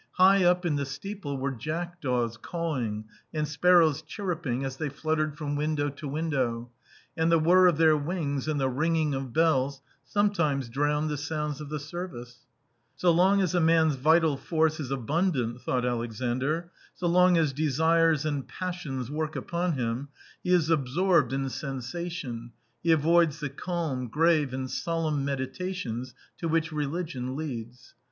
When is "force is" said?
14.37-14.89